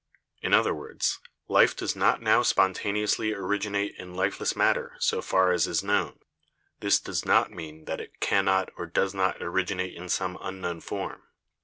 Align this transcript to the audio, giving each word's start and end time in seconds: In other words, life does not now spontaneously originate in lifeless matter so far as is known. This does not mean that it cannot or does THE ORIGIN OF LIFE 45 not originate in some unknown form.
In 0.41 0.51
other 0.51 0.73
words, 0.73 1.19
life 1.47 1.75
does 1.75 1.95
not 1.95 2.23
now 2.23 2.41
spontaneously 2.41 3.33
originate 3.33 3.93
in 3.99 4.15
lifeless 4.15 4.55
matter 4.55 4.95
so 4.97 5.21
far 5.21 5.51
as 5.51 5.67
is 5.67 5.83
known. 5.83 6.19
This 6.79 6.99
does 6.99 7.23
not 7.23 7.51
mean 7.51 7.85
that 7.85 8.01
it 8.01 8.19
cannot 8.19 8.69
or 8.77 8.87
does 8.87 9.11
THE 9.11 9.19
ORIGIN 9.19 9.23
OF 9.23 9.25
LIFE 9.27 9.33
45 9.33 9.39
not 9.39 9.47
originate 9.85 9.93
in 9.93 10.09
some 10.09 10.39
unknown 10.41 10.79
form. 10.81 11.21